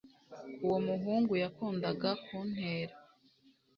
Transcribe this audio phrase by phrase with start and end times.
[0.65, 2.93] uwo muhungu yakundaga kuntera